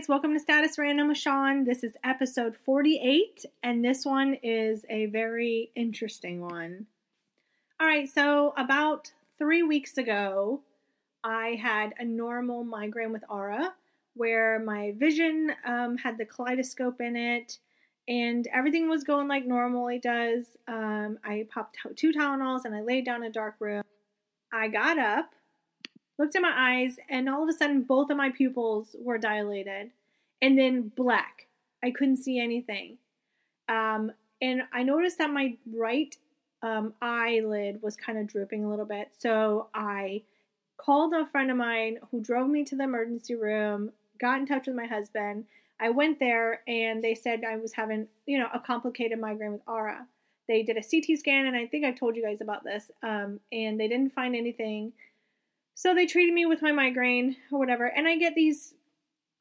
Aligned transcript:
guys, 0.00 0.08
welcome 0.08 0.32
to 0.32 0.40
Status 0.40 0.78
Random 0.78 1.08
with 1.08 1.18
Sean. 1.18 1.64
This 1.64 1.84
is 1.84 1.94
episode 2.04 2.56
48, 2.64 3.44
and 3.62 3.84
this 3.84 4.06
one 4.06 4.34
is 4.42 4.86
a 4.88 5.06
very 5.06 5.72
interesting 5.74 6.40
one. 6.40 6.86
All 7.78 7.86
right, 7.86 8.08
so 8.08 8.54
about 8.56 9.12
three 9.36 9.62
weeks 9.62 9.98
ago, 9.98 10.62
I 11.22 11.58
had 11.60 11.92
a 11.98 12.04
normal 12.06 12.64
migraine 12.64 13.12
with 13.12 13.24
aura 13.28 13.74
where 14.14 14.58
my 14.60 14.94
vision 14.96 15.52
um, 15.66 15.98
had 15.98 16.16
the 16.16 16.24
kaleidoscope 16.24 17.02
in 17.02 17.14
it 17.14 17.58
and 18.08 18.48
everything 18.54 18.88
was 18.88 19.04
going 19.04 19.28
like 19.28 19.44
normal 19.44 19.88
it 19.88 20.02
does. 20.02 20.46
Um, 20.66 21.18
I 21.22 21.46
popped 21.52 21.76
two 21.96 22.12
Tylenols 22.12 22.64
and 22.64 22.74
I 22.74 22.80
laid 22.80 23.04
down 23.04 23.22
in 23.22 23.28
a 23.28 23.32
dark 23.32 23.56
room. 23.60 23.82
I 24.50 24.68
got 24.68 24.98
up 24.98 25.34
looked 26.20 26.36
at 26.36 26.42
my 26.42 26.52
eyes, 26.54 26.98
and 27.08 27.28
all 27.28 27.42
of 27.42 27.48
a 27.48 27.52
sudden, 27.52 27.82
both 27.82 28.10
of 28.10 28.16
my 28.18 28.30
pupils 28.30 28.94
were 29.00 29.16
dilated 29.16 29.90
and 30.42 30.58
then 30.58 30.92
black. 30.94 31.46
I 31.82 31.90
couldn't 31.90 32.18
see 32.18 32.38
anything. 32.38 32.98
Um, 33.68 34.12
and 34.42 34.62
I 34.72 34.82
noticed 34.82 35.16
that 35.18 35.30
my 35.30 35.56
right 35.74 36.14
um, 36.62 36.92
eyelid 37.00 37.82
was 37.82 37.96
kind 37.96 38.18
of 38.18 38.26
drooping 38.26 38.64
a 38.64 38.70
little 38.70 38.84
bit. 38.84 39.08
So 39.18 39.68
I 39.74 40.22
called 40.76 41.14
a 41.14 41.26
friend 41.26 41.50
of 41.50 41.56
mine 41.56 41.98
who 42.10 42.20
drove 42.20 42.50
me 42.50 42.64
to 42.64 42.76
the 42.76 42.84
emergency 42.84 43.34
room, 43.34 43.90
got 44.18 44.40
in 44.40 44.46
touch 44.46 44.66
with 44.66 44.76
my 44.76 44.86
husband. 44.86 45.46
I 45.80 45.88
went 45.88 46.20
there 46.20 46.60
and 46.68 47.02
they 47.02 47.14
said 47.14 47.42
I 47.44 47.56
was 47.56 47.72
having, 47.72 48.08
you 48.26 48.38
know, 48.38 48.48
a 48.52 48.60
complicated 48.60 49.18
migraine 49.18 49.52
with 49.52 49.62
aura. 49.66 50.06
They 50.48 50.62
did 50.64 50.76
a 50.76 50.82
CT 50.82 51.16
scan, 51.18 51.46
and 51.46 51.56
I 51.56 51.66
think 51.66 51.84
I've 51.84 51.98
told 51.98 52.16
you 52.16 52.24
guys 52.24 52.40
about 52.40 52.64
this. 52.64 52.90
Um, 53.04 53.38
and 53.52 53.78
they 53.78 53.86
didn't 53.86 54.12
find 54.12 54.34
anything. 54.34 54.92
So 55.80 55.94
they 55.94 56.04
treated 56.04 56.34
me 56.34 56.44
with 56.44 56.60
my 56.60 56.72
migraine 56.72 57.36
or 57.50 57.58
whatever, 57.58 57.86
and 57.86 58.06
I 58.06 58.18
get 58.18 58.34
these 58.34 58.74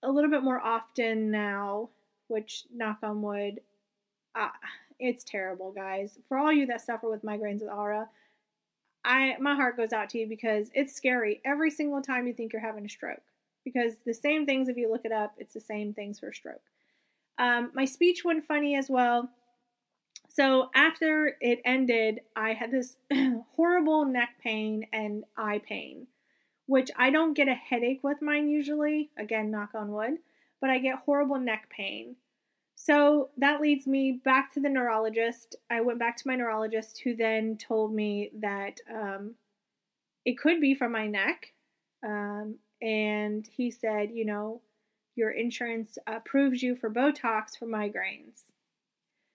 a 0.01 0.09
little 0.09 0.29
bit 0.29 0.41
more 0.41 0.57
often 0.57 1.31
now, 1.31 1.89
which 2.29 2.63
knock 2.73 2.99
on 3.03 3.21
wood, 3.21 3.59
uh, 4.35 4.47
it's 4.99 5.25
terrible, 5.25 5.73
guys. 5.73 6.17
For 6.29 6.37
all 6.37 6.49
you 6.49 6.65
that 6.67 6.79
suffer 6.79 7.09
with 7.09 7.25
migraines 7.25 7.59
with 7.59 7.69
aura, 7.69 8.07
I 9.03 9.35
my 9.41 9.53
heart 9.53 9.75
goes 9.75 9.91
out 9.91 10.11
to 10.11 10.17
you 10.17 10.29
because 10.29 10.71
it's 10.73 10.95
scary 10.95 11.41
every 11.43 11.69
single 11.69 12.01
time 12.01 12.25
you 12.25 12.31
think 12.31 12.53
you're 12.53 12.61
having 12.61 12.85
a 12.85 12.89
stroke. 12.89 13.19
Because 13.65 13.95
the 14.05 14.13
same 14.13 14.45
things, 14.45 14.69
if 14.69 14.77
you 14.77 14.89
look 14.89 15.03
it 15.03 15.11
up, 15.11 15.33
it's 15.37 15.53
the 15.53 15.59
same 15.59 15.93
things 15.93 16.21
for 16.21 16.31
stroke. 16.31 16.61
Um, 17.37 17.71
my 17.73 17.83
speech 17.83 18.23
went 18.23 18.45
funny 18.45 18.77
as 18.77 18.89
well. 18.89 19.29
So 20.29 20.69
after 20.73 21.35
it 21.41 21.59
ended, 21.65 22.21
I 22.33 22.53
had 22.53 22.71
this 22.71 22.95
horrible 23.57 24.05
neck 24.05 24.35
pain 24.41 24.87
and 24.93 25.25
eye 25.35 25.59
pain 25.67 26.07
which 26.69 26.91
I 26.95 27.09
don't 27.09 27.33
get 27.33 27.47
a 27.47 27.55
headache 27.55 28.01
with 28.03 28.21
mine 28.21 28.47
usually. 28.47 29.09
Again, 29.17 29.49
knock 29.49 29.71
on 29.73 29.91
wood, 29.91 30.19
but 30.61 30.69
I 30.69 30.77
get 30.77 30.99
horrible 31.03 31.39
neck 31.39 31.67
pain. 31.75 32.15
So 32.75 33.29
that 33.37 33.59
leads 33.59 33.87
me 33.87 34.21
back 34.23 34.53
to 34.53 34.59
the 34.59 34.69
neurologist. 34.69 35.55
I 35.71 35.81
went 35.81 35.97
back 35.97 36.15
to 36.17 36.27
my 36.27 36.35
neurologist, 36.35 37.01
who 37.03 37.15
then 37.15 37.57
told 37.57 37.91
me 37.91 38.29
that 38.41 38.81
um, 38.87 39.33
it 40.25 40.37
could 40.37 40.61
be 40.61 40.75
from 40.75 40.91
my 40.91 41.07
neck. 41.07 41.53
Um, 42.05 42.59
and 42.83 43.49
he 43.51 43.71
said, 43.71 44.11
you 44.13 44.23
know, 44.23 44.61
your 45.15 45.31
insurance 45.31 45.97
approves 46.05 46.61
you 46.61 46.75
for 46.75 46.91
Botox 46.91 47.57
for 47.57 47.65
migraines. 47.65 48.43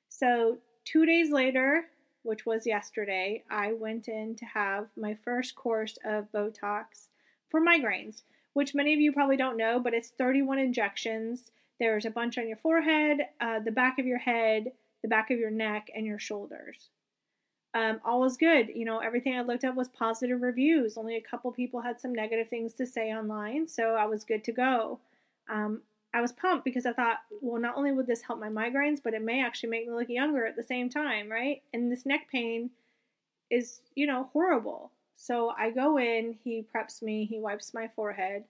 So 0.09 0.59
two 0.85 1.05
days 1.05 1.33
later, 1.33 1.87
which 2.23 2.47
was 2.47 2.65
yesterday, 2.65 3.43
I 3.51 3.73
went 3.73 4.07
in 4.07 4.37
to 4.37 4.45
have 4.45 4.87
my 4.97 5.19
first 5.25 5.57
course 5.57 5.99
of 6.05 6.31
Botox 6.33 7.09
for 7.55 7.61
migraines, 7.61 8.23
which 8.55 8.75
many 8.75 8.93
of 8.93 8.99
you 8.99 9.13
probably 9.13 9.37
don't 9.37 9.57
know, 9.57 9.79
but 9.79 9.95
it's 9.95 10.09
31 10.09 10.59
injections. 10.59 11.53
There's 11.79 12.05
a 12.05 12.11
bunch 12.11 12.37
on 12.37 12.49
your 12.49 12.57
forehead, 12.57 13.19
uh, 13.41 13.61
the 13.61 13.71
back 13.71 14.01
of 14.01 14.07
your 14.07 14.19
head, 14.19 14.73
the 15.03 15.09
back 15.09 15.31
of 15.31 15.39
your 15.39 15.53
neck, 15.53 15.89
and 15.95 16.05
your 16.05 16.19
shoulders. 16.19 16.91
Um, 17.73 18.01
all 18.05 18.23
was 18.23 18.37
good. 18.37 18.71
You 18.75 18.85
know, 18.85 18.99
everything 18.99 19.37
I 19.37 19.43
looked 19.43 19.63
at 19.63 19.77
was 19.77 19.89
positive 19.89 20.43
reviews. 20.43 20.99
Only 20.99 21.15
a 21.15 21.21
couple 21.21 21.53
people 21.53 21.81
had 21.81 22.01
some 22.01 22.13
negative 22.13 22.49
things 22.49 22.75
to 22.75 22.87
say 22.87 23.13
online, 23.13 23.69
so 23.69 23.95
I 23.95 24.07
was 24.07 24.25
good 24.25 24.43
to 24.45 24.53
go. 24.53 24.99
Um, 25.49 25.83
I 26.13 26.21
was 26.21 26.33
pumped 26.33 26.65
because 26.65 26.87
I 26.87 26.93
thought, 26.93 27.19
well, 27.41 27.63
not 27.63 27.77
only 27.77 27.93
would 27.93 28.09
this 28.09 28.23
help 28.23 28.41
my 28.41 28.49
migraines, 28.49 28.99
but 29.01 29.15
it 29.15 29.23
may 29.23 29.41
actually 29.41 29.71
make 29.71 29.87
me 29.87 29.95
look 29.95 30.09
younger 30.09 30.45
at 30.45 30.57
the 30.57 30.65
same 30.65 30.91
time, 30.91 31.31
right? 31.31 31.63
And 31.73 31.93
this 31.93 32.05
neck 32.05 32.27
pain 32.33 32.71
is, 33.49 33.81
you 33.95 34.09
know, 34.09 34.29
horrible. 34.33 34.91
So 35.17 35.53
I 35.57 35.71
go 35.71 35.99
in, 35.99 36.37
he 36.43 36.67
preps 36.75 37.03
me, 37.03 37.25
he 37.25 37.39
wipes 37.39 37.73
my 37.73 37.89
forehead, 37.95 38.45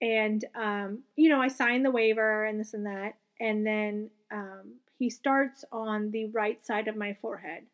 and 0.00 0.44
um, 0.54 1.00
you 1.16 1.28
know, 1.28 1.40
I 1.40 1.48
sign 1.48 1.82
the 1.82 1.90
waiver 1.90 2.44
and 2.44 2.58
this 2.58 2.74
and 2.74 2.86
that, 2.86 3.14
and 3.40 3.66
then 3.66 4.10
um, 4.30 4.74
he 4.98 5.10
starts 5.10 5.64
on 5.72 6.10
the 6.10 6.26
right 6.26 6.64
side 6.64 6.88
of 6.88 6.96
my 6.96 7.16
forehead. 7.20 7.64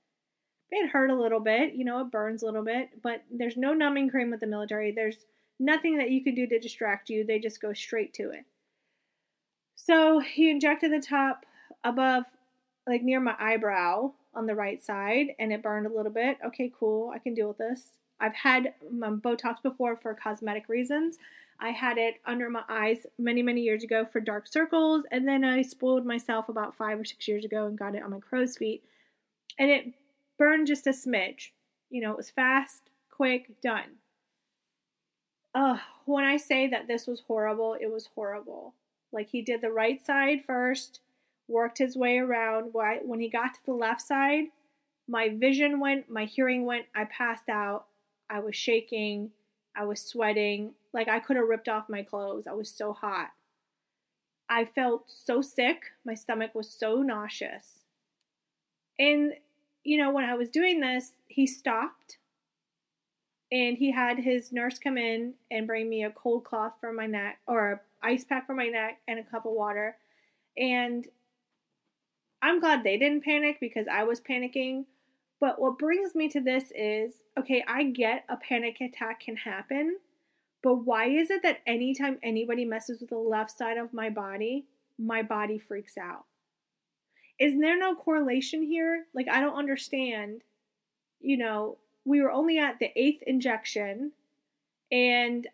It 0.70 0.90
hurt 0.90 1.10
a 1.10 1.20
little 1.20 1.40
bit, 1.40 1.74
you 1.74 1.84
know, 1.84 2.00
it 2.00 2.10
burns 2.10 2.42
a 2.42 2.46
little 2.46 2.64
bit, 2.64 3.02
but 3.02 3.22
there's 3.30 3.56
no 3.56 3.74
numbing 3.74 4.10
cream 4.10 4.30
with 4.30 4.40
the 4.40 4.46
military. 4.46 4.90
There's 4.90 5.26
nothing 5.60 5.98
that 5.98 6.10
you 6.10 6.24
can 6.24 6.34
do 6.34 6.46
to 6.46 6.58
distract 6.58 7.10
you. 7.10 7.24
They 7.24 7.38
just 7.38 7.62
go 7.62 7.72
straight 7.72 8.12
to 8.14 8.30
it. 8.30 8.44
So 9.76 10.18
he 10.18 10.50
injected 10.50 10.92
the 10.92 11.06
top 11.06 11.44
above, 11.84 12.24
like 12.86 13.02
near 13.02 13.20
my 13.20 13.36
eyebrow 13.38 14.12
on 14.34 14.46
the 14.46 14.54
right 14.54 14.82
side, 14.82 15.28
and 15.38 15.52
it 15.52 15.62
burned 15.62 15.86
a 15.86 15.94
little 15.94 16.12
bit. 16.12 16.38
Okay, 16.44 16.72
cool. 16.78 17.12
I 17.14 17.18
can 17.18 17.34
deal 17.34 17.48
with 17.48 17.58
this. 17.58 17.98
I've 18.20 18.34
had 18.34 18.75
um, 19.02 19.20
Botox 19.20 19.62
before 19.62 19.97
for 19.97 20.14
cosmetic 20.14 20.69
reasons. 20.69 21.19
I 21.60 21.70
had 21.70 21.98
it 21.98 22.14
under 22.26 22.50
my 22.50 22.62
eyes 22.69 23.06
many, 23.19 23.42
many 23.42 23.60
years 23.60 23.84
ago 23.84 24.04
for 24.04 24.20
dark 24.20 24.48
circles, 24.48 25.04
and 25.10 25.26
then 25.26 25.44
I 25.44 25.62
spoiled 25.62 26.04
myself 26.04 26.48
about 26.48 26.76
five 26.76 26.98
or 26.98 27.04
six 27.04 27.28
years 27.28 27.44
ago 27.44 27.66
and 27.66 27.78
got 27.78 27.94
it 27.94 28.02
on 28.02 28.10
my 28.10 28.19
crow's 28.19 28.56
feet. 28.56 28.84
And 29.58 29.70
it 29.70 29.94
burned 30.38 30.66
just 30.66 30.86
a 30.86 30.91
smidge. 30.91 31.50
You 31.91 32.02
know, 32.02 32.10
it 32.10 32.16
was 32.16 32.30
fast, 32.30 32.91
quick, 33.10 33.60
done. 33.62 33.98
Ugh, 35.54 35.78
when 36.06 36.25
I 36.25 36.36
say 36.36 36.66
that 36.66 36.88
this 36.88 37.06
was 37.06 37.22
horrible, 37.28 37.76
it 37.81 37.92
was 37.92 38.08
horrible. 38.14 38.75
Like 39.12 39.31
he 39.31 39.42
did 39.42 39.60
the 39.60 39.70
right 39.70 40.04
side 40.04 40.41
first, 40.44 41.00
worked 41.46 41.78
his 41.78 41.96
way 41.96 42.19
around. 42.19 42.72
When 42.72 43.20
he 43.20 43.28
got 43.28 43.54
to 43.54 43.64
the 43.64 43.75
left 43.75 44.02
side, 44.02 44.46
my 45.06 45.28
vision 45.28 45.78
went, 45.78 46.10
my 46.10 46.25
hearing 46.25 46.66
went, 46.66 46.86
I 46.94 47.04
passed 47.04 47.48
out. 47.48 47.86
I 48.30 48.40
was 48.40 48.56
shaking. 48.56 49.30
I 49.76 49.84
was 49.84 50.00
sweating. 50.00 50.74
Like 50.92 51.08
I 51.08 51.20
could 51.20 51.36
have 51.36 51.48
ripped 51.48 51.68
off 51.68 51.88
my 51.88 52.02
clothes. 52.02 52.46
I 52.46 52.52
was 52.52 52.70
so 52.70 52.92
hot. 52.92 53.30
I 54.48 54.64
felt 54.64 55.04
so 55.06 55.40
sick. 55.40 55.92
My 56.04 56.14
stomach 56.14 56.54
was 56.54 56.70
so 56.70 57.02
nauseous. 57.02 57.80
And, 58.98 59.32
you 59.82 59.98
know, 59.98 60.12
when 60.12 60.24
I 60.24 60.34
was 60.34 60.50
doing 60.50 60.80
this, 60.80 61.12
he 61.26 61.46
stopped 61.46 62.18
and 63.50 63.78
he 63.78 63.92
had 63.92 64.18
his 64.18 64.52
nurse 64.52 64.78
come 64.78 64.98
in 64.98 65.34
and 65.50 65.66
bring 65.66 65.88
me 65.88 66.04
a 66.04 66.10
cold 66.10 66.44
cloth 66.44 66.74
for 66.80 66.92
my 66.92 67.06
neck 67.06 67.38
or 67.46 67.72
a 67.72 67.80
ice 68.06 68.24
pack 68.24 68.46
for 68.46 68.54
my 68.54 68.66
neck 68.66 68.98
and 69.08 69.18
a 69.18 69.24
cup 69.24 69.46
of 69.46 69.52
water. 69.52 69.96
And 70.56 71.06
I'm 72.42 72.60
glad 72.60 72.84
they 72.84 72.98
didn't 72.98 73.24
panic 73.24 73.58
because 73.60 73.88
I 73.88 74.04
was 74.04 74.20
panicking. 74.20 74.84
But 75.40 75.60
what 75.60 75.78
brings 75.78 76.14
me 76.14 76.28
to 76.30 76.40
this 76.40 76.72
is 76.74 77.22
okay, 77.38 77.64
I 77.66 77.84
get 77.84 78.24
a 78.28 78.36
panic 78.36 78.80
attack 78.80 79.20
can 79.20 79.36
happen, 79.36 79.98
but 80.62 80.76
why 80.76 81.08
is 81.08 81.30
it 81.30 81.42
that 81.42 81.60
anytime 81.66 82.18
anybody 82.22 82.64
messes 82.64 83.00
with 83.00 83.10
the 83.10 83.18
left 83.18 83.50
side 83.50 83.76
of 83.76 83.92
my 83.92 84.08
body, 84.08 84.64
my 84.98 85.22
body 85.22 85.58
freaks 85.58 85.98
out? 85.98 86.24
Is 87.38 87.58
there 87.58 87.78
no 87.78 87.94
correlation 87.94 88.62
here? 88.62 89.06
Like, 89.12 89.28
I 89.28 89.40
don't 89.40 89.58
understand. 89.58 90.42
You 91.20 91.37
know, 91.37 91.78
we 92.04 92.22
were 92.22 92.30
only 92.30 92.58
at 92.58 92.78
the 92.78 92.90
eighth 92.96 93.22
injection 93.26 94.12
and 94.92 95.48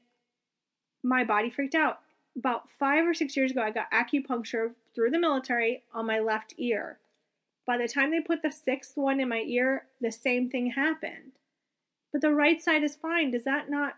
my 1.02 1.24
body 1.24 1.50
freaked 1.50 1.74
out. 1.74 2.00
About 2.36 2.68
five 2.78 3.06
or 3.06 3.14
six 3.14 3.36
years 3.36 3.50
ago, 3.50 3.62
I 3.62 3.70
got 3.70 3.90
acupuncture 3.90 4.72
through 4.94 5.10
the 5.10 5.18
military 5.18 5.82
on 5.92 6.06
my 6.06 6.20
left 6.20 6.54
ear. 6.58 6.98
By 7.70 7.76
the 7.76 7.86
time 7.86 8.10
they 8.10 8.18
put 8.18 8.42
the 8.42 8.50
sixth 8.50 8.96
one 8.96 9.20
in 9.20 9.28
my 9.28 9.44
ear, 9.46 9.84
the 10.00 10.10
same 10.10 10.50
thing 10.50 10.72
happened. 10.72 11.38
But 12.10 12.20
the 12.20 12.34
right 12.34 12.60
side 12.60 12.82
is 12.82 12.96
fine. 12.96 13.30
Does 13.30 13.44
that 13.44 13.70
not 13.70 13.92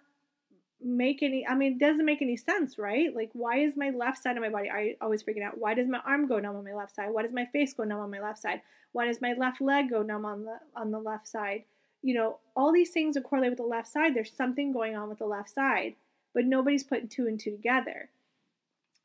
make 0.85 1.23
any 1.23 1.47
I 1.47 1.55
mean, 1.55 1.73
it 1.73 1.79
doesn't 1.79 2.05
make 2.05 2.21
any 2.21 2.37
sense, 2.37 2.77
right? 2.77 3.17
Like 3.17 3.31
why 3.33 3.61
is 3.61 3.75
my 3.75 3.89
left 3.89 4.23
side 4.23 4.37
of 4.37 4.43
my 4.43 4.51
body 4.51 4.69
I 4.69 4.97
always 5.01 5.23
freaking 5.23 5.43
out? 5.43 5.57
Why 5.57 5.73
does 5.73 5.89
my 5.89 6.01
arm 6.05 6.29
go 6.29 6.39
numb 6.39 6.55
on 6.55 6.65
my 6.67 6.75
left 6.75 6.95
side? 6.95 7.13
Why 7.13 7.23
does 7.23 7.33
my 7.33 7.47
face 7.47 7.73
go 7.73 7.85
numb 7.85 8.01
on 8.01 8.11
my 8.11 8.21
left 8.21 8.43
side? 8.43 8.61
Why 8.93 9.07
does 9.07 9.23
my 9.23 9.33
left 9.33 9.63
leg 9.63 9.89
go 9.89 10.03
numb 10.03 10.27
on 10.27 10.45
the 10.45 10.59
on 10.77 10.91
the 10.91 11.01
left 11.01 11.27
side? 11.27 11.65
You 12.03 12.13
know, 12.13 12.41
all 12.55 12.75
these 12.75 12.91
things 12.91 13.17
are 13.17 13.23
correlated 13.23 13.53
with 13.53 13.67
the 13.67 13.75
left 13.75 13.89
side. 13.89 14.15
There's 14.15 14.37
something 14.37 14.75
going 14.75 14.97
on 14.97 15.09
with 15.09 15.21
the 15.21 15.25
left 15.25 15.49
side, 15.49 15.95
but 16.35 16.45
nobody's 16.45 16.85
putting 16.85 17.09
two 17.09 17.27
and 17.27 17.41
two 17.41 17.53
together. 17.53 18.11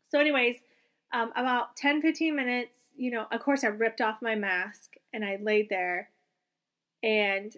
So, 0.10 0.20
anyways, 0.20 0.58
um, 1.14 1.32
about 1.38 1.78
10 1.78 2.02
15 2.02 2.36
minutes 2.36 2.77
you 2.98 3.12
know, 3.12 3.28
of 3.32 3.42
course, 3.42 3.64
I 3.64 3.68
ripped 3.68 4.02
off 4.02 4.22
my 4.22 4.36
mask 4.36 4.94
and 5.14 5.24
I 5.24 5.38
laid 5.42 5.70
there 5.70 6.10
and 7.04 7.56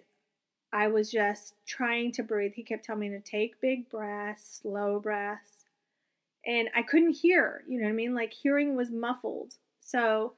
I 0.72 0.88
was 0.88 1.10
just 1.10 1.54
trying 1.66 2.12
to 2.12 2.22
breathe. 2.22 2.52
He 2.54 2.62
kept 2.62 2.84
telling 2.84 3.00
me 3.00 3.08
to 3.10 3.20
take 3.20 3.60
big 3.60 3.88
breaths, 3.90 4.60
slow 4.62 5.00
breaths. 5.00 5.64
and 6.46 6.68
I 6.74 6.82
couldn't 6.82 7.16
hear, 7.16 7.64
you 7.68 7.78
know 7.78 7.86
what 7.86 7.92
I 7.92 7.94
mean? 7.94 8.14
Like 8.14 8.32
hearing 8.32 8.76
was 8.76 8.90
muffled. 8.90 9.54
So 9.80 10.34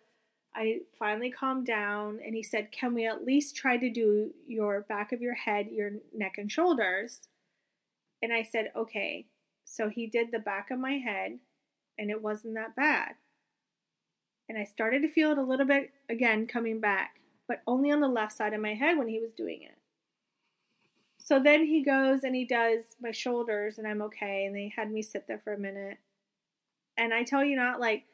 I 0.55 0.81
finally 0.99 1.31
calmed 1.31 1.67
down 1.67 2.21
and 2.25 2.35
he 2.35 2.43
said, 2.43 2.73
Can 2.73 2.95
we 2.95 3.07
at 3.07 3.25
least 3.25 3.57
try 3.57 3.77
to 3.77 3.91
do 3.91 4.33
your 4.47 4.83
back 4.83 5.13
of 5.13 5.21
your 5.23 5.35
head, 5.35 5.69
your 5.73 5.93
neck 6.15 6.35
and 6.39 6.51
shoulders? 6.51 7.21
And 8.23 8.33
I 8.33 8.43
said, 8.43 8.73
Okay. 8.77 9.27
So 9.65 9.89
he 9.89 10.07
did 10.07 10.31
the 10.33 10.39
back 10.39 10.71
of 10.71 10.79
my 10.79 10.99
head 10.99 11.39
and 11.99 12.11
it 12.11 12.23
wasn't 12.23 12.55
that 12.55 12.77
bad. 12.77 13.15
And 14.49 14.59
I 14.59 14.65
started 14.65 15.03
to 15.03 15.09
feel 15.09 15.33
it 15.33 15.39
a 15.39 15.43
little 15.43 15.67
bit 15.67 15.93
again 16.09 16.47
coming 16.47 16.81
back, 16.81 17.21
but 17.49 17.63
only 17.67 17.91
on 17.91 18.01
the 18.01 18.09
left 18.09 18.33
side 18.33 18.53
of 18.53 18.61
my 18.61 18.75
head 18.75 18.99
when 18.99 19.09
he 19.09 19.21
was 19.21 19.33
doing 19.33 19.63
it. 19.63 19.77
So 21.19 21.41
then 21.41 21.65
he 21.65 21.83
goes 21.83 22.25
and 22.25 22.35
he 22.35 22.45
does 22.45 22.97
my 23.01 23.13
shoulders 23.13 23.79
and 23.79 23.87
I'm 23.87 24.03
okay. 24.03 24.45
And 24.45 24.55
they 24.55 24.73
had 24.75 24.91
me 24.91 25.03
sit 25.03 25.27
there 25.29 25.41
for 25.43 25.53
a 25.55 25.59
minute. 25.59 25.99
And 26.99 27.15
I 27.15 27.23
tell 27.23 27.45
you 27.45 27.57
not, 27.57 27.81
like, 27.81 28.05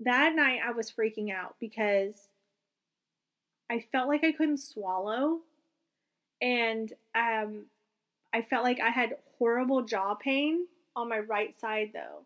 that 0.00 0.34
night 0.34 0.60
I 0.64 0.72
was 0.72 0.90
freaking 0.90 1.32
out 1.32 1.56
because 1.60 2.28
I 3.70 3.84
felt 3.92 4.08
like 4.08 4.24
I 4.24 4.32
couldn't 4.32 4.58
swallow. 4.58 5.40
And 6.42 6.92
um, 7.14 7.66
I 8.32 8.42
felt 8.42 8.64
like 8.64 8.80
I 8.80 8.90
had 8.90 9.16
horrible 9.38 9.82
jaw 9.82 10.14
pain 10.14 10.66
on 10.94 11.08
my 11.08 11.18
right 11.18 11.58
side 11.58 11.90
though. 11.94 12.24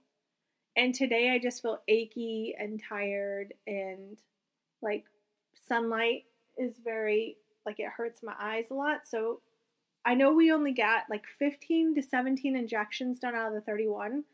And 0.77 0.95
today 0.95 1.31
I 1.31 1.39
just 1.39 1.61
feel 1.61 1.81
achy 1.89 2.55
and 2.59 2.83
tired 2.83 3.55
and 3.67 4.19
like 4.81 5.05
sunlight 5.69 6.25
is 6.59 6.75
very 6.83 7.37
like 7.67 7.79
it 7.79 7.91
hurts 7.97 8.23
my 8.23 8.35
eyes 8.41 8.65
a 8.71 8.75
lot. 8.75 9.01
So 9.07 9.41
I 10.05 10.15
know 10.15 10.33
we 10.33 10.51
only 10.51 10.73
got 10.73 11.05
like 11.11 11.25
15 11.39 11.95
to 11.95 12.03
17 12.03 12.57
injections 12.57 13.21
done 13.21 13.35
out 13.35 13.49
of 13.49 13.55
the 13.55 13.61
31, 13.61 14.25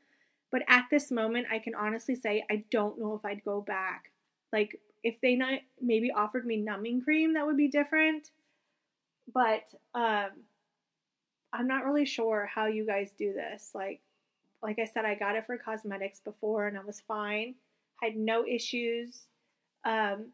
but 0.50 0.62
at 0.69 0.85
this 0.90 1.11
moment 1.11 1.49
I 1.52 1.58
can 1.58 1.75
honestly 1.75 2.14
say 2.14 2.44
I 2.50 2.64
don't 2.70 2.99
know 2.99 3.14
if 3.14 3.25
I'd 3.25 3.44
go 3.44 3.61
back. 3.61 4.12
Like 4.52 4.81
if 5.02 5.20
they 5.20 5.34
not 5.34 5.61
maybe 5.81 6.11
offered 6.11 6.46
me 6.46 6.56
numbing 6.56 7.02
cream 7.02 7.34
that 7.34 7.46
would 7.46 7.56
be 7.56 7.69
different. 7.69 8.31
But 9.32 9.64
um 9.94 10.31
I'm 11.52 11.67
not 11.67 11.84
really 11.84 12.05
sure 12.05 12.49
how 12.52 12.67
you 12.67 12.87
guys 12.87 13.11
do 13.19 13.32
this. 13.32 13.70
Like 13.75 14.00
like 14.62 14.78
I 14.78 14.84
said 14.84 15.05
I 15.05 15.14
got 15.14 15.37
it 15.37 15.46
for 15.46 15.56
cosmetics 15.56 16.20
before 16.20 16.66
and 16.66 16.76
I 16.76 16.84
was 16.84 17.02
fine. 17.06 17.55
Had 18.02 18.16
no 18.16 18.46
issues. 18.46 19.26
Um 19.84 20.32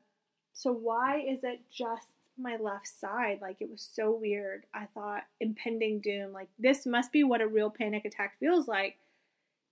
so 0.52 0.72
why 0.72 1.20
is 1.20 1.40
it 1.42 1.60
just 1.70 2.08
my 2.38 2.56
left 2.56 2.88
side? 2.88 3.38
Like 3.42 3.56
it 3.60 3.70
was 3.70 3.82
so 3.82 4.12
weird. 4.12 4.66
I 4.74 4.86
thought 4.94 5.22
impending 5.40 6.00
doom. 6.00 6.32
Like 6.32 6.48
this 6.58 6.86
must 6.86 7.12
be 7.12 7.24
what 7.24 7.40
a 7.40 7.46
real 7.46 7.70
panic 7.70 8.04
attack 8.04 8.38
feels 8.38 8.68
like 8.68 8.96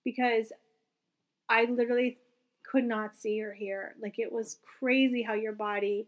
because 0.04 0.52
I 1.48 1.64
literally 1.64 2.18
could 2.64 2.84
not 2.84 3.16
see 3.16 3.42
or 3.42 3.52
hear. 3.52 3.94
Like 4.00 4.18
it 4.18 4.32
was 4.32 4.58
crazy 4.78 5.22
how 5.22 5.34
your 5.34 5.52
body 5.52 6.06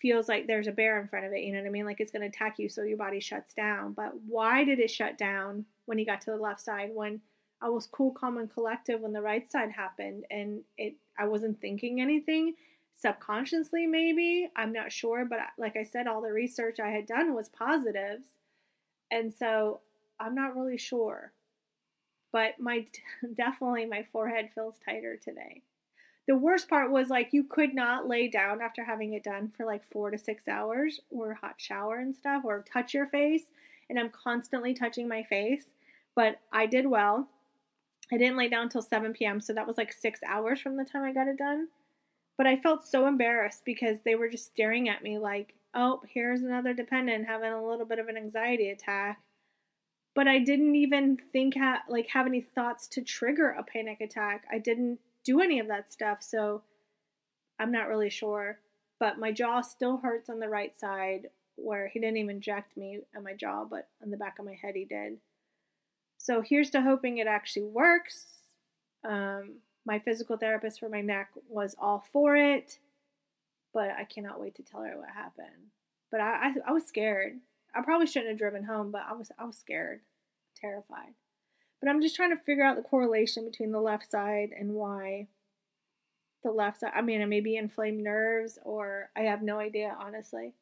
feels 0.00 0.28
like 0.28 0.46
there's 0.46 0.66
a 0.66 0.72
bear 0.72 1.00
in 1.00 1.08
front 1.08 1.26
of 1.26 1.32
it, 1.32 1.40
you 1.40 1.52
know 1.52 1.60
what 1.60 1.66
I 1.66 1.70
mean? 1.70 1.84
Like 1.84 2.00
it's 2.00 2.12
going 2.12 2.22
to 2.22 2.28
attack 2.28 2.58
you 2.58 2.68
so 2.68 2.82
your 2.82 2.96
body 2.96 3.20
shuts 3.20 3.54
down. 3.54 3.92
But 3.92 4.12
why 4.26 4.64
did 4.64 4.78
it 4.78 4.90
shut 4.90 5.18
down 5.18 5.64
when 5.86 5.98
he 5.98 6.04
got 6.04 6.20
to 6.22 6.30
the 6.30 6.36
left 6.36 6.60
side? 6.60 6.90
When 6.92 7.20
I 7.62 7.68
was 7.68 7.86
cool, 7.86 8.12
calm 8.12 8.38
and 8.38 8.52
collective 8.52 9.00
when 9.00 9.12
the 9.12 9.22
right 9.22 9.50
side 9.50 9.70
happened 9.70 10.24
and 10.30 10.62
it 10.78 10.94
I 11.18 11.26
wasn't 11.26 11.60
thinking 11.60 12.00
anything. 12.00 12.54
Subconsciously 12.96 13.86
maybe 13.86 14.50
i'm 14.56 14.74
not 14.74 14.92
sure 14.92 15.24
but 15.24 15.38
like 15.56 15.74
i 15.74 15.84
said 15.84 16.06
all 16.06 16.20
the 16.20 16.30
research 16.30 16.78
i 16.80 16.90
had 16.90 17.06
done 17.06 17.34
was 17.34 17.48
positives. 17.48 18.28
And 19.10 19.32
so 19.32 19.80
i'm 20.18 20.34
not 20.34 20.56
really 20.56 20.78
sure. 20.78 21.32
But 22.32 22.60
my 22.60 22.86
definitely 23.34 23.86
my 23.86 24.06
forehead 24.12 24.50
feels 24.54 24.74
tighter 24.84 25.16
today 25.16 25.62
the 26.30 26.36
worst 26.36 26.68
part 26.68 26.92
was 26.92 27.08
like 27.08 27.32
you 27.32 27.42
could 27.42 27.74
not 27.74 28.06
lay 28.06 28.28
down 28.28 28.62
after 28.62 28.84
having 28.84 29.14
it 29.14 29.24
done 29.24 29.52
for 29.56 29.66
like 29.66 29.82
four 29.90 30.10
to 30.10 30.16
six 30.16 30.46
hours 30.46 31.00
or 31.10 31.34
hot 31.34 31.54
shower 31.56 31.98
and 31.98 32.14
stuff 32.14 32.44
or 32.44 32.64
touch 32.72 32.94
your 32.94 33.06
face 33.06 33.50
and 33.88 33.98
i'm 33.98 34.10
constantly 34.10 34.72
touching 34.72 35.08
my 35.08 35.24
face 35.24 35.64
but 36.14 36.38
i 36.52 36.66
did 36.66 36.86
well 36.86 37.28
i 38.12 38.16
didn't 38.16 38.36
lay 38.36 38.48
down 38.48 38.62
until 38.62 38.80
7 38.80 39.12
p.m 39.12 39.40
so 39.40 39.52
that 39.52 39.66
was 39.66 39.76
like 39.76 39.92
six 39.92 40.20
hours 40.24 40.60
from 40.60 40.76
the 40.76 40.84
time 40.84 41.02
i 41.02 41.12
got 41.12 41.26
it 41.26 41.36
done 41.36 41.66
but 42.40 42.46
I 42.46 42.56
felt 42.56 42.86
so 42.86 43.06
embarrassed 43.06 43.66
because 43.66 43.98
they 44.00 44.14
were 44.14 44.30
just 44.30 44.46
staring 44.46 44.88
at 44.88 45.02
me 45.02 45.18
like, 45.18 45.52
oh, 45.74 46.00
here's 46.08 46.42
another 46.42 46.72
dependent 46.72 47.26
having 47.26 47.52
a 47.52 47.62
little 47.62 47.84
bit 47.84 47.98
of 47.98 48.08
an 48.08 48.16
anxiety 48.16 48.70
attack. 48.70 49.20
But 50.14 50.26
I 50.26 50.38
didn't 50.38 50.74
even 50.74 51.18
think 51.34 51.58
ha- 51.58 51.82
like 51.86 52.08
have 52.14 52.26
any 52.26 52.40
thoughts 52.40 52.88
to 52.92 53.02
trigger 53.02 53.50
a 53.50 53.62
panic 53.62 54.00
attack. 54.00 54.46
I 54.50 54.56
didn't 54.56 55.00
do 55.24 55.40
any 55.40 55.58
of 55.58 55.68
that 55.68 55.92
stuff, 55.92 56.22
so 56.22 56.62
I'm 57.58 57.72
not 57.72 57.88
really 57.88 58.10
sure. 58.10 58.58
But 58.98 59.18
my 59.18 59.32
jaw 59.32 59.60
still 59.62 59.98
hurts 59.98 60.28
on 60.28 60.40
the 60.40 60.48
right 60.48 60.78
side 60.78 61.28
where 61.56 61.88
he 61.88 62.00
didn't 62.00 62.16
even 62.16 62.36
inject 62.36 62.76
me 62.76 63.00
at 63.14 63.22
my 63.22 63.34
jaw, 63.34 63.64
but 63.64 63.88
on 64.02 64.10
the 64.10 64.16
back 64.16 64.38
of 64.38 64.44
my 64.44 64.54
head 64.54 64.74
he 64.74 64.84
did. 64.84 65.18
So 66.18 66.42
here's 66.42 66.70
to 66.70 66.82
hoping 66.82 67.18
it 67.18 67.26
actually 67.26 67.64
works. 67.64 68.26
Um, 69.04 69.56
my 69.86 69.98
physical 69.98 70.36
therapist 70.36 70.80
for 70.80 70.88
my 70.88 71.00
neck 71.00 71.30
was 71.48 71.74
all 71.78 72.04
for 72.12 72.36
it, 72.36 72.78
but 73.72 73.90
I 73.90 74.04
cannot 74.04 74.40
wait 74.40 74.54
to 74.56 74.62
tell 74.62 74.82
her 74.82 74.98
what 74.98 75.10
happened. 75.10 75.70
But 76.10 76.20
I, 76.20 76.48
I, 76.48 76.54
I 76.68 76.72
was 76.72 76.86
scared. 76.86 77.38
I 77.74 77.82
probably 77.82 78.06
shouldn't 78.06 78.30
have 78.30 78.38
driven 78.38 78.64
home, 78.64 78.90
but 78.90 79.02
I 79.08 79.14
was 79.14 79.30
I 79.38 79.44
was 79.44 79.56
scared, 79.56 80.00
terrified. 80.56 81.14
But 81.80 81.88
I'm 81.88 82.02
just 82.02 82.16
trying 82.16 82.36
to 82.36 82.42
figure 82.44 82.64
out 82.64 82.76
the 82.76 82.82
correlation 82.82 83.44
between 83.44 83.72
the 83.72 83.80
left 83.80 84.10
side 84.10 84.50
and 84.58 84.74
why 84.74 85.28
the 86.42 86.50
left 86.50 86.80
side. 86.80 86.92
I 86.94 87.02
mean, 87.02 87.20
it 87.20 87.26
may 87.26 87.40
be 87.40 87.56
inflamed 87.56 88.02
nerves, 88.02 88.58
or 88.64 89.10
I 89.16 89.20
have 89.22 89.42
no 89.42 89.58
idea, 89.58 89.96
honestly. 89.98 90.54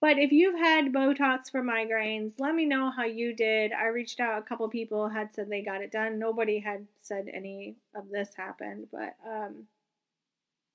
But 0.00 0.18
if 0.18 0.32
you've 0.32 0.58
had 0.58 0.92
Botox 0.92 1.48
for 1.50 1.62
migraines, 1.62 2.32
let 2.40 2.56
me 2.56 2.66
know 2.66 2.90
how 2.90 3.04
you 3.04 3.34
did. 3.34 3.72
I 3.72 3.86
reached 3.86 4.18
out, 4.18 4.40
a 4.40 4.44
couple 4.44 4.68
people 4.68 5.08
had 5.08 5.32
said 5.32 5.48
they 5.48 5.62
got 5.62 5.80
it 5.80 5.92
done. 5.92 6.18
Nobody 6.18 6.58
had 6.58 6.88
said 7.00 7.26
any 7.32 7.76
of 7.94 8.10
this 8.10 8.34
happened, 8.36 8.88
but 8.90 9.14
um, 9.24 9.68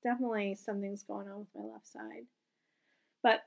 definitely 0.01 0.55
something's 0.55 1.03
going 1.03 1.27
on 1.27 1.39
with 1.39 1.47
my 1.53 1.69
left 1.69 1.87
side. 1.87 2.25
But 3.21 3.41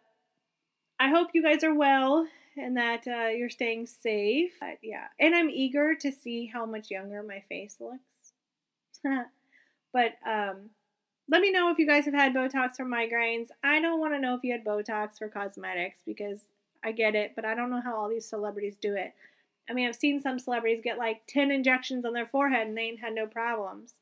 I 1.00 1.08
hope 1.08 1.30
you 1.32 1.42
guys 1.42 1.64
are 1.64 1.74
well 1.74 2.28
and 2.58 2.76
that 2.76 3.06
uh, 3.08 3.28
you're 3.28 3.48
staying 3.48 3.86
safe. 3.86 4.52
But 4.60 4.78
yeah, 4.82 5.06
and 5.18 5.34
I'm 5.34 5.48
eager 5.48 5.94
to 5.94 6.12
see 6.12 6.46
how 6.46 6.66
much 6.66 6.90
younger 6.90 7.22
my 7.22 7.42
face 7.48 7.78
looks. 7.80 8.32
but 9.92 10.12
um, 10.28 10.68
let 11.30 11.40
me 11.40 11.50
know 11.50 11.70
if 11.70 11.78
you 11.78 11.86
guys 11.86 12.04
have 12.04 12.14
had 12.14 12.34
Botox 12.34 12.76
for 12.76 12.84
migraines. 12.84 13.48
I 13.64 13.80
don't 13.80 13.98
want 13.98 14.12
to 14.12 14.20
know 14.20 14.34
if 14.34 14.44
you 14.44 14.52
had 14.52 14.64
Botox 14.64 15.16
for 15.18 15.28
cosmetics 15.28 16.00
because 16.04 16.44
I 16.84 16.92
get 16.92 17.14
it, 17.14 17.32
but 17.34 17.46
I 17.46 17.54
don't 17.54 17.70
know 17.70 17.80
how 17.80 17.96
all 17.96 18.10
these 18.10 18.28
celebrities 18.28 18.76
do 18.80 18.94
it. 18.94 19.14
I 19.70 19.72
mean, 19.72 19.88
I've 19.88 19.96
seen 19.96 20.20
some 20.20 20.38
celebrities 20.38 20.80
get 20.84 20.98
like 20.98 21.22
10 21.28 21.50
injections 21.50 22.04
on 22.04 22.12
their 22.12 22.26
forehead 22.26 22.66
and 22.66 22.76
they 22.76 22.82
ain't 22.82 23.00
had 23.00 23.14
no 23.14 23.26
problems. 23.26 23.94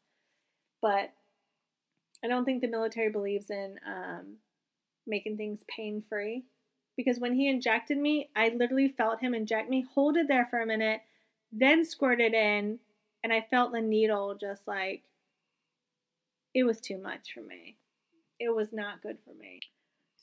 But 0.82 1.12
I 2.24 2.28
don't 2.28 2.44
think 2.44 2.60
the 2.60 2.68
military 2.68 3.10
believes 3.10 3.50
in 3.50 3.78
um, 3.86 4.36
making 5.06 5.36
things 5.36 5.60
pain 5.68 6.02
free. 6.08 6.44
Because 6.98 7.20
when 7.20 7.34
he 7.34 7.48
injected 7.48 7.96
me, 7.96 8.28
I 8.34 8.48
literally 8.48 8.88
felt 8.88 9.20
him 9.20 9.32
inject 9.32 9.70
me, 9.70 9.86
hold 9.94 10.16
it 10.16 10.26
there 10.26 10.48
for 10.50 10.60
a 10.60 10.66
minute, 10.66 11.00
then 11.52 11.84
squirt 11.84 12.20
it 12.20 12.34
in, 12.34 12.80
and 13.22 13.32
I 13.32 13.46
felt 13.48 13.70
the 13.72 13.80
needle 13.80 14.36
just 14.38 14.66
like 14.66 15.04
it 16.54 16.64
was 16.64 16.80
too 16.80 16.98
much 16.98 17.32
for 17.32 17.40
me. 17.40 17.76
It 18.40 18.52
was 18.52 18.72
not 18.72 19.00
good 19.00 19.18
for 19.24 19.32
me. 19.40 19.60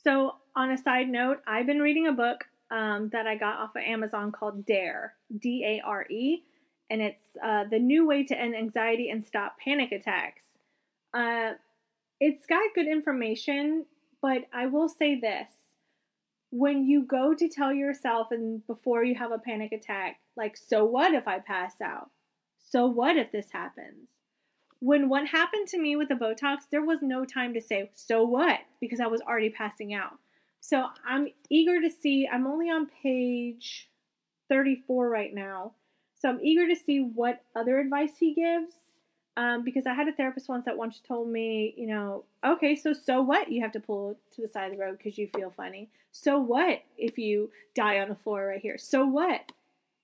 So, 0.04 0.36
on 0.54 0.72
a 0.72 0.78
side 0.78 1.08
note, 1.08 1.38
I've 1.48 1.66
been 1.66 1.80
reading 1.80 2.08
a 2.08 2.12
book 2.12 2.44
um, 2.72 3.10
that 3.14 3.26
I 3.26 3.36
got 3.38 3.60
off 3.60 3.76
of 3.78 3.84
Amazon 3.84 4.34
called 4.34 4.66
Dare, 4.66 5.14
D 5.40 5.64
A 5.66 5.82
R 5.86 6.06
E, 6.10 6.44
and 6.90 7.02
it's 7.02 7.26
uh, 7.42 7.64
The 7.72 7.80
New 7.80 8.06
Way 8.06 8.26
to 8.26 8.38
End 8.38 8.54
Anxiety 8.54 9.10
and 9.10 9.26
Stop 9.26 9.56
Panic 9.64 9.94
Attacks. 9.94 10.44
Uh, 11.14 11.54
it's 12.20 12.46
got 12.46 12.62
good 12.76 12.88
information, 12.88 13.86
but 14.22 14.44
I 14.54 14.66
will 14.66 14.90
say 14.90 15.18
this. 15.18 15.65
When 16.58 16.86
you 16.86 17.04
go 17.04 17.34
to 17.34 17.50
tell 17.50 17.74
yourself 17.74 18.28
and 18.32 18.66
before 18.66 19.04
you 19.04 19.16
have 19.16 19.32
a 19.32 19.38
panic 19.38 19.72
attack, 19.72 20.20
like, 20.38 20.56
so 20.56 20.86
what 20.86 21.14
if 21.14 21.28
I 21.28 21.40
pass 21.40 21.82
out? 21.82 22.12
So 22.58 22.86
what 22.86 23.18
if 23.18 23.32
this 23.32 23.52
happens? 23.52 24.12
when 24.86 25.10
what 25.10 25.28
happened 25.28 25.68
to 25.68 25.80
me 25.80 25.96
with 25.96 26.10
the 26.10 26.16
Botox, 26.16 26.70
there 26.70 26.86
was 26.86 27.00
no 27.02 27.26
time 27.26 27.54
to 27.54 27.62
say, 27.62 27.90
so 27.96 28.24
what? 28.24 28.60
Because 28.80 29.00
I 29.00 29.08
was 29.08 29.22
already 29.22 29.50
passing 29.50 29.96
out. 29.96 30.20
So 30.60 30.86
I'm 31.08 31.30
eager 31.50 31.82
to 31.82 31.90
see, 31.90 32.28
I'm 32.32 32.46
only 32.46 32.70
on 32.70 32.88
page 33.02 33.90
34 34.50 35.10
right 35.10 35.34
now. 35.34 35.72
So 36.20 36.30
I'm 36.30 36.40
eager 36.40 36.68
to 36.68 36.76
see 36.76 37.00
what 37.00 37.42
other 37.56 37.80
advice 37.80 38.18
he 38.20 38.36
gives. 38.36 38.76
Um, 39.38 39.64
because 39.66 39.86
I 39.86 39.94
had 39.94 40.08
a 40.08 40.14
therapist 40.14 40.48
once 40.48 40.66
that 40.66 40.78
once 40.78 41.02
told 41.06 41.28
me, 41.28 41.74
you 41.76 41.88
know, 41.88 42.24
okay, 42.46 42.76
so 42.76 42.94
so 42.94 43.22
what? 43.22 43.52
You 43.52 43.62
have 43.62 43.74
to 43.74 43.82
pull 43.82 44.18
to 44.36 44.42
the 44.42 44.48
side 44.48 44.72
of 44.72 44.78
the 44.78 44.84
road 44.84 44.98
because 44.98 45.18
you 45.18 45.28
feel 45.36 45.52
funny. 45.56 45.90
So 46.12 46.40
what 46.40 46.84
if 46.98 47.18
you 47.18 47.52
die 47.76 48.00
on 48.00 48.08
the 48.08 48.16
floor 48.16 48.48
right 48.48 48.62
here? 48.62 48.78
So 48.78 49.06
what? 49.06 49.52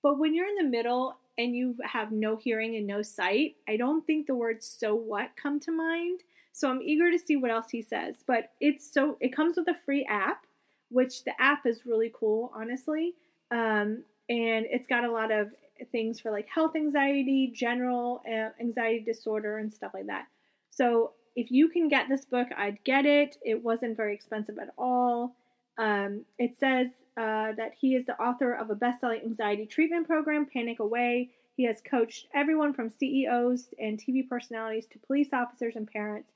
But 0.03 0.19
when 0.19 0.35
you're 0.35 0.47
in 0.47 0.55
the 0.55 0.69
middle 0.69 1.17
and 1.37 1.55
you 1.55 1.77
have 1.83 2.11
no 2.11 2.35
hearing 2.35 2.75
and 2.75 2.85
no 2.85 3.01
sight, 3.01 3.55
I 3.69 3.77
don't 3.77 4.05
think 4.05 4.27
the 4.27 4.35
words 4.35 4.65
so 4.65 4.95
what 4.95 5.29
come 5.41 5.59
to 5.61 5.71
mind. 5.71 6.21
So 6.51 6.69
I'm 6.69 6.81
eager 6.81 7.09
to 7.09 7.17
see 7.17 7.37
what 7.37 7.51
else 7.51 7.69
he 7.69 7.81
says. 7.81 8.15
But 8.27 8.51
it's 8.59 8.91
so 8.91 9.17
it 9.21 9.33
comes 9.33 9.55
with 9.55 9.69
a 9.69 9.77
free 9.85 10.05
app, 10.09 10.45
which 10.89 11.23
the 11.23 11.39
app 11.41 11.65
is 11.65 11.85
really 11.85 12.11
cool, 12.13 12.51
honestly. 12.53 13.13
Um, 13.49 14.03
and 14.29 14.65
it's 14.69 14.87
got 14.87 15.03
a 15.03 15.11
lot 15.11 15.31
of 15.31 15.51
things 15.91 16.19
for 16.19 16.31
like 16.31 16.47
health 16.47 16.75
anxiety, 16.75 17.51
general 17.53 18.21
uh, 18.27 18.49
anxiety 18.59 19.03
disorder, 19.03 19.57
and 19.57 19.73
stuff 19.73 19.91
like 19.93 20.07
that. 20.07 20.25
So 20.69 21.11
if 21.35 21.51
you 21.51 21.69
can 21.69 21.87
get 21.87 22.07
this 22.09 22.25
book, 22.25 22.47
I'd 22.57 22.83
get 22.83 23.05
it. 23.05 23.37
It 23.43 23.63
wasn't 23.63 23.97
very 23.97 24.13
expensive 24.13 24.57
at 24.59 24.73
all. 24.77 25.35
Um, 25.77 26.25
it 26.37 26.57
says 26.57 26.87
uh, 27.17 27.53
that 27.57 27.71
he 27.79 27.95
is 27.95 28.05
the 28.05 28.19
author 28.19 28.53
of 28.53 28.69
a 28.69 28.75
best-selling 28.75 29.21
anxiety 29.21 29.65
treatment 29.65 30.07
program, 30.07 30.45
Panic 30.45 30.79
Away. 30.79 31.31
He 31.55 31.65
has 31.65 31.81
coached 31.81 32.27
everyone 32.33 32.73
from 32.73 32.89
CEOs 32.89 33.69
and 33.79 33.99
TV 33.99 34.27
personalities 34.27 34.87
to 34.87 34.99
police 34.99 35.29
officers 35.33 35.75
and 35.75 35.87
parents, 35.87 36.31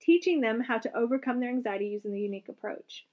teaching 0.00 0.40
them 0.40 0.60
how 0.60 0.78
to 0.78 0.96
overcome 0.96 1.40
their 1.40 1.50
anxiety 1.50 1.86
using 1.86 2.12
the 2.12 2.20
unique 2.20 2.48
approach. 2.48 3.06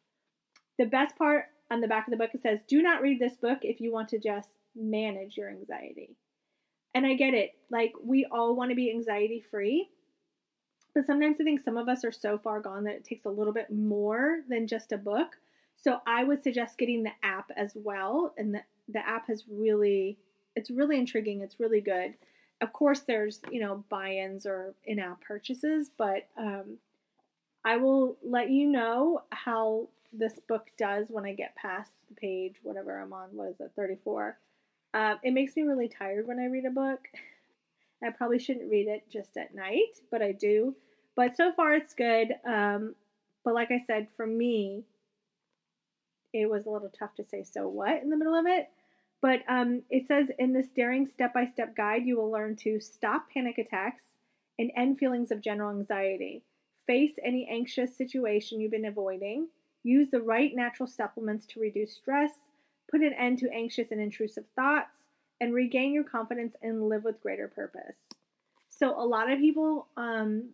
The 0.78 0.86
best 0.86 1.18
part 1.18 1.46
on 1.72 1.82
the 1.82 1.88
back 1.88 2.08
of 2.08 2.12
the 2.12 2.18
book 2.18 2.32
it 2.34 2.42
says, 2.42 2.60
"Do 2.68 2.82
not 2.82 3.02
read 3.02 3.20
this 3.20 3.38
book 3.38 3.60
if 3.64 3.80
you 3.80 3.92
want 3.92 4.10
to 4.10 4.20
just 4.20 4.50
manage 4.76 5.38
your 5.38 5.50
anxiety." 5.50 6.16
And 6.94 7.06
I 7.06 7.14
get 7.14 7.34
it. 7.34 7.52
Like 7.70 7.94
we 8.02 8.26
all 8.32 8.56
want 8.56 8.72
to 8.72 8.76
be 8.76 8.90
anxiety 8.90 9.44
free. 9.52 9.90
But 10.94 11.06
sometimes 11.06 11.42
I 11.42 11.44
think 11.44 11.60
some 11.60 11.76
of 11.76 11.90
us 11.90 12.06
are 12.06 12.12
so 12.12 12.38
far 12.38 12.62
gone 12.62 12.86
that 12.86 12.96
it 12.96 13.04
takes 13.04 13.26
a 13.26 13.30
little 13.30 13.52
bit 13.52 13.70
more 13.70 14.40
than 14.48 14.66
just 14.66 14.94
a 14.94 14.98
book. 14.98 15.36
So 15.76 16.00
I 16.08 16.24
would 16.24 16.42
suggest 16.42 16.78
getting 16.78 17.04
the 17.04 17.12
app 17.22 17.52
as 17.58 17.74
well. 17.76 18.34
And 18.38 18.56
the, 18.56 18.62
the 18.88 19.06
app 19.06 19.28
has 19.28 19.44
really, 19.52 20.18
it's 20.56 20.72
really 20.72 20.98
intriguing. 20.98 21.42
It's 21.42 21.60
really 21.60 21.82
good. 21.82 22.14
Of 22.62 22.72
course, 22.72 23.02
there's, 23.02 23.42
you 23.52 23.60
know, 23.60 23.84
buy 23.90 24.14
ins 24.14 24.46
or 24.46 24.74
in 24.86 25.00
app 25.00 25.20
purchases, 25.22 25.92
but 25.98 26.30
um, 26.38 26.78
I 27.66 27.76
will 27.76 28.18
let 28.24 28.50
you 28.50 28.66
know 28.66 29.24
how 29.32 29.90
this 30.14 30.40
book 30.48 30.68
does 30.78 31.08
when 31.10 31.26
I 31.26 31.34
get 31.34 31.56
past 31.58 31.92
the 32.08 32.16
page, 32.16 32.56
whatever 32.64 32.98
I'm 33.02 33.12
on. 33.12 33.30
What 33.34 33.50
is 33.50 33.60
it, 33.60 33.74
34? 33.76 34.38
Uh, 34.96 35.16
it 35.24 35.34
makes 35.34 35.58
me 35.58 35.64
really 35.64 35.90
tired 35.90 36.26
when 36.26 36.40
I 36.40 36.46
read 36.46 36.64
a 36.64 36.72
book. 36.72 37.02
I 38.04 38.12
probably 38.12 38.40
shouldn't 38.40 38.72
read 38.72 38.88
it 38.88 39.04
just 39.12 39.36
at 39.36 39.54
night, 39.54 40.00
but 40.10 40.22
I 40.22 40.32
do. 40.32 40.74
But 41.18 41.36
so 41.36 41.52
far, 41.52 41.74
it's 41.74 41.94
good. 41.94 42.34
Um, 42.48 42.96
but 43.44 43.54
like 43.54 43.72
I 43.72 43.84
said, 43.86 44.08
for 44.16 44.26
me, 44.26 44.84
it 46.34 46.50
was 46.50 46.66
a 46.66 46.70
little 46.70 46.92
tough 46.98 47.14
to 47.16 47.26
say 47.26 47.44
so 47.44 47.68
what 47.68 48.02
in 48.02 48.10
the 48.10 48.18
middle 48.18 48.36
of 48.36 48.46
it. 48.48 48.70
But 49.22 49.42
um, 49.50 49.82
it 49.90 50.08
says 50.08 50.28
in 50.40 50.54
this 50.54 50.70
daring 50.70 51.08
step 51.08 51.34
by 51.34 51.48
step 51.48 51.76
guide, 51.76 52.06
you 52.06 52.16
will 52.16 52.32
learn 52.32 52.56
to 52.58 52.80
stop 52.80 53.28
panic 53.34 53.58
attacks 53.58 54.06
and 54.60 54.72
end 54.78 54.98
feelings 54.98 55.32
of 55.32 55.42
general 55.42 55.78
anxiety, 55.78 56.44
face 56.88 57.14
any 57.24 57.48
anxious 57.52 57.98
situation 57.98 58.62
you've 58.62 58.72
been 58.72 58.86
avoiding, 58.86 59.48
use 59.84 60.10
the 60.10 60.22
right 60.22 60.56
natural 60.56 60.88
supplements 60.88 61.46
to 61.48 61.60
reduce 61.60 61.96
stress, 61.96 62.32
put 62.90 63.02
an 63.02 63.14
end 63.14 63.40
to 63.40 63.50
anxious 63.52 63.92
and 63.92 64.02
intrusive 64.02 64.46
thoughts, 64.56 65.00
and 65.42 65.54
regain 65.54 65.94
your 65.94 66.04
confidence 66.04 66.56
and 66.62 66.88
live 66.88 67.04
with 67.04 67.22
greater 67.22 67.48
purpose. 67.48 67.96
So, 68.70 69.00
a 69.00 69.06
lot 69.06 69.32
of 69.32 69.40
people 69.40 69.88
um, 69.98 70.50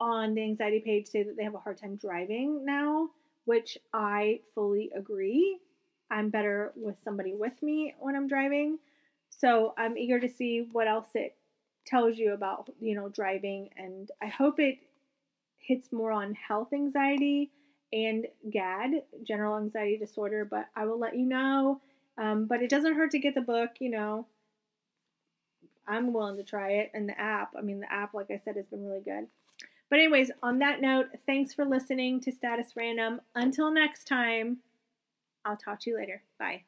on 0.00 0.34
the 0.34 0.42
anxiety 0.42 0.80
page 0.80 1.06
say 1.06 1.22
that 1.22 1.36
they 1.36 1.44
have 1.44 1.54
a 1.54 1.58
hard 1.58 1.78
time 1.78 1.96
driving 1.96 2.64
now 2.64 3.10
which 3.48 3.78
I 3.94 4.40
fully 4.54 4.90
agree. 4.94 5.58
I'm 6.10 6.28
better 6.28 6.74
with 6.76 6.96
somebody 7.02 7.32
with 7.32 7.54
me 7.62 7.94
when 7.98 8.14
I'm 8.14 8.28
driving. 8.28 8.78
So 9.30 9.72
I'm 9.78 9.96
eager 9.96 10.20
to 10.20 10.28
see 10.28 10.68
what 10.70 10.86
else 10.86 11.08
it 11.14 11.34
tells 11.86 12.18
you 12.18 12.34
about, 12.34 12.68
you 12.78 12.94
know, 12.94 13.08
driving 13.08 13.70
and 13.78 14.10
I 14.20 14.26
hope 14.26 14.60
it 14.60 14.76
hits 15.56 15.90
more 15.92 16.12
on 16.12 16.34
health 16.34 16.74
anxiety 16.74 17.50
and 17.92 18.26
GAD, 18.50 19.02
general 19.22 19.56
anxiety 19.56 19.96
disorder, 19.96 20.44
but 20.44 20.66
I 20.76 20.84
will 20.84 20.98
let 20.98 21.16
you 21.16 21.26
know. 21.26 21.80
Um, 22.16 22.46
but 22.46 22.62
it 22.62 22.70
doesn't 22.70 22.94
hurt 22.94 23.12
to 23.12 23.18
get 23.18 23.34
the 23.34 23.40
book, 23.40 23.70
you 23.78 23.90
know. 23.90 24.26
I'm 25.86 26.12
willing 26.12 26.36
to 26.36 26.42
try 26.42 26.72
it 26.72 26.90
and 26.92 27.08
the 27.08 27.18
app. 27.18 27.54
I 27.56 27.62
mean, 27.62 27.80
the 27.80 27.92
app, 27.92 28.12
like 28.12 28.30
I 28.30 28.40
said, 28.44 28.56
has 28.56 28.66
been 28.66 28.84
really 28.84 29.00
good. 29.00 29.28
But, 29.88 30.00
anyways, 30.00 30.30
on 30.42 30.58
that 30.58 30.82
note, 30.82 31.06
thanks 31.24 31.54
for 31.54 31.64
listening 31.64 32.20
to 32.20 32.32
Status 32.32 32.72
Random. 32.76 33.22
Until 33.34 33.72
next 33.72 34.06
time, 34.06 34.58
I'll 35.46 35.56
talk 35.56 35.80
to 35.80 35.90
you 35.90 35.96
later. 35.96 36.22
Bye. 36.38 36.67